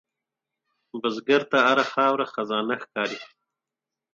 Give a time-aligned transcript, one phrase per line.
[1.01, 3.19] بزګر ته هره خاوره خزانه ښکاري